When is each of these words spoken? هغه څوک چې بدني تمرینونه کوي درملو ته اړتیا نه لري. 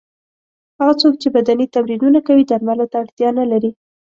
هغه 0.79 0.93
څوک 1.01 1.13
چې 1.21 1.27
بدني 1.35 1.65
تمرینونه 1.75 2.19
کوي 2.27 2.43
درملو 2.49 2.85
ته 2.91 2.97
اړتیا 3.03 3.29
نه 3.39 3.45
لري. 3.51 3.71